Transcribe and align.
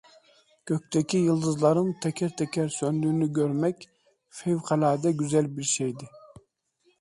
Gökteki 0.65 1.17
yıldızların 1.17 1.99
teker 2.01 2.35
teker 2.37 2.67
söndüğünü 2.67 3.33
görmek 3.33 3.89
fevkalade 4.29 5.11
güzel 5.11 5.57
bir 5.57 5.63
şeydi. 5.63 6.07